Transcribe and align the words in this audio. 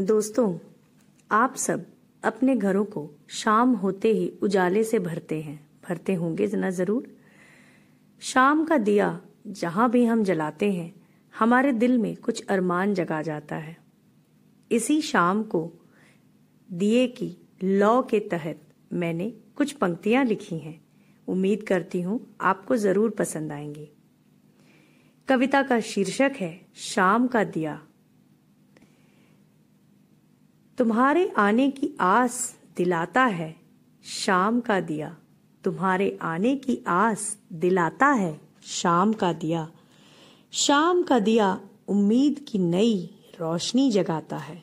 दोस्तों, 0.00 0.58
आप 1.30 1.54
सब 1.56 1.86
अपने 2.24 2.56
घरों 2.56 2.84
को 2.84 3.10
शाम 3.28 3.72
होते 3.74 4.12
ही 4.12 4.32
उजाले 4.42 4.84
से 4.84 4.98
भरते 4.98 5.40
हैं। 5.40 5.68
भरते 5.88 6.14
होंगे 6.14 6.46
ना 6.46 6.70
ज़रूर? 6.70 7.08
शाम 8.20 8.64
का 8.64 8.78
दिया 8.78 9.20
जहाँ 9.46 9.90
भी 9.90 10.04
हम 10.04 10.24
जलाते 10.24 10.72
हैं, 10.72 10.94
हमारे 11.38 11.72
दिल 11.72 11.98
में 11.98 12.16
कुछ 12.16 12.46
अरमान 12.46 12.94
जगा 12.94 13.22
जाता 13.22 13.56
है। 13.56 13.76
इसी 14.70 15.00
शाम 15.00 15.42
को 15.42 15.72
दिए 16.72 17.06
की 17.06 17.36
लॉ 17.64 18.02
के 18.02 18.20
तहत 18.20 18.60
मैंने 18.92 19.30
कुछ 19.56 19.72
पंक्तियाँ 19.72 20.24
लिखी 20.24 20.58
हैं। 20.58 20.84
उम्मीद 21.28 21.62
करती 21.62 22.00
हूँ 22.00 22.36
आपको 22.40 22.76
ज़रूर 22.76 23.10
पसंद 23.10 23.52
आएँगी। 23.52 23.88
कविता 25.28 25.62
का 25.62 25.80
शीर्षक 25.80 26.32
है, 26.36 26.66
शाम 26.74 27.26
का 27.26 27.44
दिया। 27.44 27.82
तुम्हारे 30.78 31.32
आने 31.36 31.70
की 31.70 31.96
आस 32.00 32.58
दिलाता 32.76 33.24
है, 33.24 33.56
शाम 34.04 34.60
का 34.60 34.80
दिया। 34.80 35.16
तुम्हारे 35.64 36.18
आने 36.22 36.56
की 36.56 36.84
आस 36.86 37.38
दिलाता 37.52 38.06
है, 38.06 38.40
शाम 38.62 39.12
का 39.12 39.32
दिया। 39.32 39.70
शाम 40.50 41.02
का 41.02 41.18
दिया 41.18 41.60
उम्मीद 41.88 42.46
की 42.48 42.58
नई 42.58 43.10
रोशनी 43.40 43.90
जगाता 43.90 44.36
है। 44.36 44.62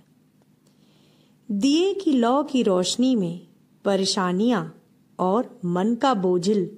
दिए 1.52 1.94
की 1.94 2.12
लौ 2.12 2.44
की 2.44 2.64
रोशनी 2.64 3.16
में 3.16 3.48
परेशानियाँ 3.86 4.82
और 5.20 5.60
मन 5.66 5.96
का 5.96 6.14
बोझिल 6.14 6.78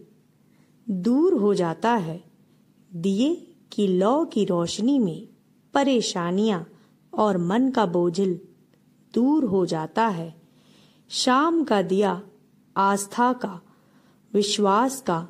दूर 0.90 1.34
हो 1.34 1.54
जाता 1.54 1.96
है। 1.96 2.23
दिए 2.96 3.48
की 3.72 3.88
लौ 3.88 4.25
की 4.25 4.46
रोशनी 4.46 5.00
में 5.00 5.28
परेशानियाँ 5.73 6.70
और 7.14 7.38
मन 7.38 7.70
का 7.70 7.86
बोझिल 7.86 8.40
दूर 9.14 9.44
हो 9.44 9.66
जाता 9.66 10.08
है। 10.08 10.42
शाम 11.10 11.64
का 11.64 11.82
दिया, 11.82 12.22
आस्था 12.78 13.34
का, 13.34 13.62
विश्वास 14.34 15.02
का, 15.02 15.28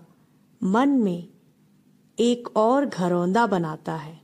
मन 0.64 0.90
में 0.90 1.28
एक 2.20 2.58
और 2.58 2.86
घरौंदा 2.86 3.48
बनाता 3.48 3.96
है। 3.96 4.22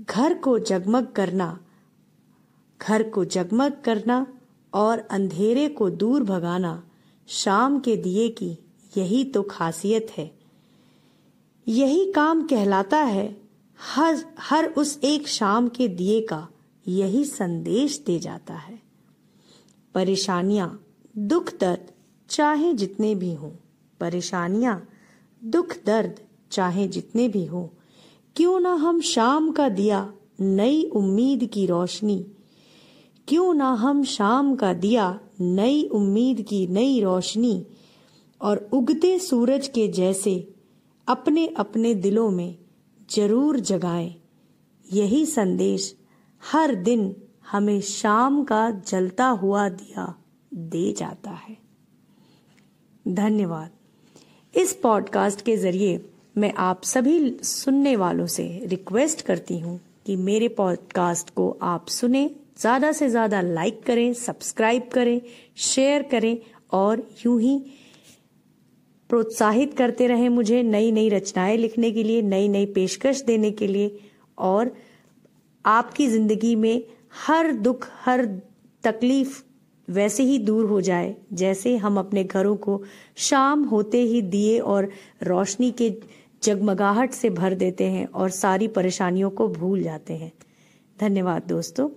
घर 0.00 0.34
को 0.34 0.58
जगमग 0.58 1.06
करना, 1.06 1.60
घर 2.82 3.10
को 3.10 3.24
जगमग 3.24 3.80
करना 3.84 4.26
और 4.74 4.98
अंधेरे 4.98 5.68
को 5.68 5.90
दूर 5.90 6.24
भगाना 6.24 6.84
शाम 7.26 7.80
के 7.80 7.96
दिए 7.96 8.28
की 8.28 8.58
यही 8.96 9.24
तो 9.24 9.42
खासियत 9.42 10.06
है। 10.16 10.38
यही 11.68 12.12
काम 12.12 12.46
कहलाता 12.46 12.98
है 12.98 13.42
हर 13.80 14.24
हर 14.38 14.66
उस 14.66 15.00
एक 15.04 15.28
शाम 15.28 15.68
के 15.68 15.88
दिए 15.88 16.20
का। 16.20 16.48
यही 16.88 17.24
संदेश 17.24 18.02
दे 18.06 18.18
जाता 18.18 18.54
है। 18.54 18.82
परेशानियाँ 19.94 20.86
दुख 21.18 21.52
दर्द 21.60 21.92
चाहे 22.30 22.74
जितने 22.74 23.14
भी 23.14 23.34
हों। 23.34 23.50
परेशानियाँ 24.00 24.88
दुख 25.44 25.76
दर्द 25.86 26.20
चाहे 26.50 26.88
जितने 26.88 27.28
भी 27.28 27.44
हों। 27.44 27.68
क्यों 28.36 28.60
ना 28.60 28.72
हम 28.72 29.00
शाम 29.00 29.52
का 29.52 29.68
दिया 29.68 30.12
नई 30.40 30.82
उम्मीद 30.82 31.44
की 31.44 31.66
रोशनी। 31.66 32.26
क्यों 33.28 33.54
ना 33.54 33.72
हम 33.72 34.04
शाम 34.04 34.56
का 34.56 34.72
दिया 34.72 35.20
नई 35.40 35.82
उम्मीद 35.82 36.42
की 36.42 36.66
नई 36.66 37.00
रोशनी 37.00 37.66
और 38.42 38.70
उगते 38.72 39.18
सूरज 39.18 39.68
के 39.68 39.88
जैसे 39.88 40.54
अपने 41.08 41.46
अपने 41.46 41.94
दिलों 41.94 42.30
में 42.30 42.58
ज़रूर 43.10 43.60
जगाएँ। 43.60 44.14
यही 44.92 45.26
संदेश 45.26 45.97
हर 46.42 46.74
दिन 46.74 47.14
हमें 47.50 47.80
शाम 47.80 48.42
का 48.44 48.70
जलता 48.70 49.26
हुआ 49.26 49.68
दिया 49.68 50.14
दे 50.54 50.92
जाता 50.92 51.30
है। 51.30 51.56
धन्यवाद। 53.08 53.70
इस 54.54 54.72
पॉडकास्ट 54.72 55.44
के 55.44 55.56
ज़रिए 55.56 56.00
मैं 56.38 56.52
आप 56.58 56.82
सभी 56.82 57.38
सुनने 57.42 57.96
वालों 57.96 58.26
से 58.26 58.62
रिक्वेस्ट 58.66 59.22
करती 59.22 59.58
हूँ 59.58 59.80
कि 60.06 60.16
मेरे 60.16 60.48
पॉडकास्ट 60.48 61.30
को 61.30 61.58
आप 61.62 61.88
सुने, 61.88 62.30
ज़्यादा 62.58 62.92
से 62.92 63.08
ज़्यादा 63.08 63.40
लाइक 63.40 63.82
करें, 63.82 64.12
सब्सक्राइब 64.14 64.88
करें, 64.92 65.20
शेयर 65.56 66.02
करें 66.02 66.38
और 66.72 67.08
यूँ 67.26 67.40
ही 67.40 67.58
प्रोत्साहित 69.10 69.74
करते 69.74 70.06
रहें 70.06 70.28
मुझे 70.28 70.62
नई 70.62 70.90
नई 70.92 71.08
रचनाएँ 71.08 71.56
लिखने 71.56 71.90
के 71.92 72.02
लिए 72.02 72.22
नई 72.22 72.48
नई 72.48 72.66
पेशकश 72.66 73.22
देने 73.22 73.50
के 73.50 73.66
लिए 73.66 73.98
और 74.38 74.74
आपकी 75.64 76.06
ज़िंदगी 76.08 76.54
में 76.56 76.82
हर 77.26 77.52
दुख, 77.52 77.88
हर 78.04 78.24
तकलीफ़ 78.84 79.42
वैसे 79.88 80.22
ही 80.22 80.38
दूर 80.38 80.64
हो 80.64 80.80
जाए, 80.80 81.14
जैसे 81.32 81.76
हम 81.76 81.98
अपने 81.98 82.24
घरों 82.24 82.56
को 82.56 82.82
शाम 83.16 83.64
होते 83.64 84.02
ही 84.02 84.22
दिए 84.22 84.58
और 84.58 84.88
रोशनी 85.22 85.70
के 85.70 85.90
जगमगाहट 86.42 87.12
से 87.12 87.30
भर 87.30 87.54
देते 87.54 87.84
हैं 87.84 88.06
और 88.06 88.30
सारी 88.30 88.68
परेशानियों 88.68 89.30
को 89.30 89.48
भूल 89.48 89.82
जाते 89.82 90.14
हैं। 90.14 90.32
धन्यवाद 90.98 91.42
दोस्तों। 91.42 91.88